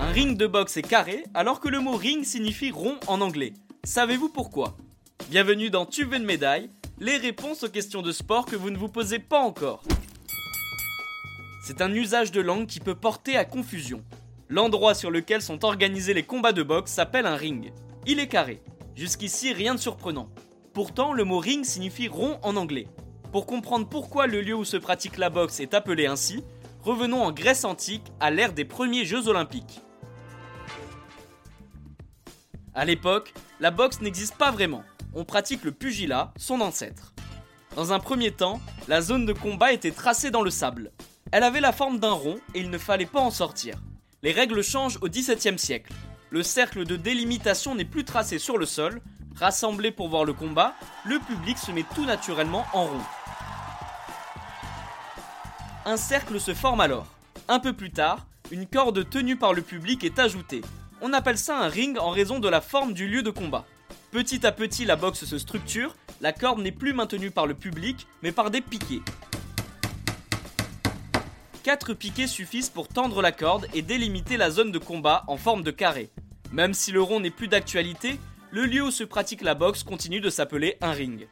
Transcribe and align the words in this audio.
Un 0.00 0.12
ring 0.12 0.36
de 0.36 0.46
boxe 0.46 0.76
est 0.76 0.82
carré 0.82 1.24
alors 1.34 1.60
que 1.60 1.68
le 1.68 1.80
mot 1.80 1.96
ring 1.96 2.24
signifie 2.24 2.70
rond 2.70 2.96
en 3.06 3.20
anglais. 3.20 3.54
Savez-vous 3.84 4.28
pourquoi? 4.28 4.76
Bienvenue 5.30 5.70
dans 5.70 5.86
Tu 5.86 6.04
veux 6.04 6.16
une 6.16 6.24
médaille, 6.24 6.70
les 6.98 7.16
réponses 7.16 7.62
aux 7.64 7.68
questions 7.68 8.02
de 8.02 8.12
sport 8.12 8.46
que 8.46 8.56
vous 8.56 8.70
ne 8.70 8.78
vous 8.78 8.88
posez 8.88 9.18
pas 9.18 9.40
encore. 9.40 9.82
C'est 11.62 11.82
un 11.82 11.92
usage 11.92 12.32
de 12.32 12.40
langue 12.40 12.66
qui 12.66 12.80
peut 12.80 12.94
porter 12.94 13.36
à 13.36 13.44
confusion. 13.44 14.02
L'endroit 14.48 14.94
sur 14.94 15.10
lequel 15.10 15.42
sont 15.42 15.64
organisés 15.64 16.14
les 16.14 16.22
combats 16.22 16.52
de 16.52 16.62
boxe 16.62 16.92
s'appelle 16.92 17.26
un 17.26 17.36
ring. 17.36 17.72
Il 18.06 18.20
est 18.20 18.28
carré. 18.28 18.62
Jusqu'ici, 18.96 19.52
rien 19.52 19.74
de 19.74 19.80
surprenant. 19.80 20.30
Pourtant, 20.72 21.12
le 21.12 21.24
mot 21.24 21.38
ring 21.38 21.64
signifie 21.64 22.08
rond 22.08 22.38
en 22.42 22.56
anglais. 22.56 22.86
Pour 23.32 23.44
comprendre 23.44 23.86
pourquoi 23.86 24.26
le 24.26 24.40
lieu 24.40 24.54
où 24.54 24.64
se 24.64 24.78
pratique 24.78 25.18
la 25.18 25.28
boxe 25.28 25.60
est 25.60 25.74
appelé 25.74 26.06
ainsi, 26.06 26.42
revenons 26.82 27.22
en 27.22 27.30
Grèce 27.30 27.64
antique 27.64 28.10
à 28.20 28.30
l'ère 28.30 28.54
des 28.54 28.64
premiers 28.64 29.04
Jeux 29.04 29.28
olympiques. 29.28 29.82
À 32.74 32.86
l'époque, 32.86 33.34
la 33.60 33.70
boxe 33.70 34.00
n'existe 34.00 34.36
pas 34.36 34.50
vraiment. 34.50 34.82
On 35.14 35.24
pratique 35.24 35.64
le 35.64 35.72
pugilat, 35.72 36.32
son 36.38 36.62
ancêtre. 36.62 37.12
Dans 37.76 37.92
un 37.92 37.98
premier 37.98 38.30
temps, 38.30 38.60
la 38.88 39.02
zone 39.02 39.26
de 39.26 39.34
combat 39.34 39.72
était 39.72 39.90
tracée 39.90 40.30
dans 40.30 40.42
le 40.42 40.50
sable. 40.50 40.90
Elle 41.30 41.42
avait 41.42 41.60
la 41.60 41.72
forme 41.72 41.98
d'un 41.98 42.12
rond 42.12 42.38
et 42.54 42.60
il 42.60 42.70
ne 42.70 42.78
fallait 42.78 43.04
pas 43.04 43.20
en 43.20 43.30
sortir. 43.30 43.76
Les 44.22 44.32
règles 44.32 44.62
changent 44.62 44.98
au 45.02 45.08
XVIIe 45.08 45.58
siècle. 45.58 45.92
Le 46.30 46.42
cercle 46.42 46.86
de 46.86 46.96
délimitation 46.96 47.74
n'est 47.74 47.84
plus 47.84 48.04
tracé 48.04 48.38
sur 48.38 48.56
le 48.56 48.66
sol. 48.66 49.02
Rassemblé 49.36 49.90
pour 49.90 50.08
voir 50.08 50.24
le 50.24 50.32
combat, 50.32 50.74
le 51.04 51.18
public 51.18 51.58
se 51.58 51.72
met 51.72 51.84
tout 51.94 52.06
naturellement 52.06 52.64
en 52.72 52.86
rond. 52.86 53.17
Un 55.88 55.96
cercle 55.96 56.38
se 56.38 56.52
forme 56.52 56.82
alors. 56.82 57.06
Un 57.48 57.60
peu 57.60 57.72
plus 57.72 57.90
tard, 57.90 58.26
une 58.50 58.66
corde 58.66 59.08
tenue 59.08 59.36
par 59.36 59.54
le 59.54 59.62
public 59.62 60.04
est 60.04 60.18
ajoutée. 60.18 60.60
On 61.00 61.14
appelle 61.14 61.38
ça 61.38 61.58
un 61.58 61.68
ring 61.68 61.96
en 61.98 62.10
raison 62.10 62.40
de 62.40 62.48
la 62.50 62.60
forme 62.60 62.92
du 62.92 63.08
lieu 63.08 63.22
de 63.22 63.30
combat. 63.30 63.64
Petit 64.10 64.44
à 64.44 64.52
petit, 64.52 64.84
la 64.84 64.96
boxe 64.96 65.24
se 65.24 65.38
structure, 65.38 65.96
la 66.20 66.34
corde 66.34 66.60
n'est 66.60 66.72
plus 66.72 66.92
maintenue 66.92 67.30
par 67.30 67.46
le 67.46 67.54
public, 67.54 68.06
mais 68.22 68.32
par 68.32 68.50
des 68.50 68.60
piquets. 68.60 69.00
Quatre 71.62 71.94
piquets 71.94 72.26
suffisent 72.26 72.68
pour 72.68 72.88
tendre 72.88 73.22
la 73.22 73.32
corde 73.32 73.66
et 73.72 73.80
délimiter 73.80 74.36
la 74.36 74.50
zone 74.50 74.72
de 74.72 74.78
combat 74.78 75.24
en 75.26 75.38
forme 75.38 75.62
de 75.62 75.70
carré. 75.70 76.10
Même 76.52 76.74
si 76.74 76.92
le 76.92 77.00
rond 77.00 77.20
n'est 77.20 77.30
plus 77.30 77.48
d'actualité, 77.48 78.20
le 78.50 78.66
lieu 78.66 78.82
où 78.82 78.90
se 78.90 79.04
pratique 79.04 79.40
la 79.40 79.54
boxe 79.54 79.84
continue 79.84 80.20
de 80.20 80.28
s'appeler 80.28 80.76
un 80.82 80.92
ring. 80.92 81.28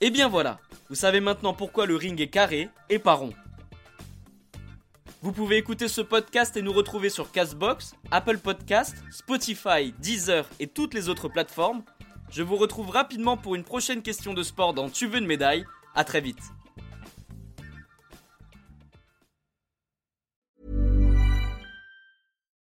Et 0.00 0.08
bien 0.08 0.28
voilà, 0.28 0.60
vous 0.94 1.00
savez 1.00 1.18
maintenant 1.18 1.54
pourquoi 1.54 1.86
le 1.86 1.96
ring 1.96 2.20
est 2.20 2.28
carré 2.28 2.68
et 2.88 3.00
pas 3.00 3.14
rond. 3.14 3.32
Vous 5.22 5.32
pouvez 5.32 5.56
écouter 5.56 5.88
ce 5.88 6.00
podcast 6.00 6.56
et 6.56 6.62
nous 6.62 6.72
retrouver 6.72 7.10
sur 7.10 7.32
Castbox, 7.32 7.96
Apple 8.12 8.38
Podcast, 8.38 8.94
Spotify, 9.10 9.92
Deezer 9.98 10.48
et 10.60 10.68
toutes 10.68 10.94
les 10.94 11.08
autres 11.08 11.28
plateformes. 11.28 11.82
Je 12.30 12.44
vous 12.44 12.54
retrouve 12.54 12.90
rapidement 12.90 13.36
pour 13.36 13.56
une 13.56 13.64
prochaine 13.64 14.02
question 14.02 14.34
de 14.34 14.44
sport 14.44 14.72
dans 14.72 14.88
Tu 14.88 15.08
veux 15.08 15.18
une 15.18 15.26
médaille. 15.26 15.64
À 15.96 16.04
très 16.04 16.20
vite. 16.20 16.52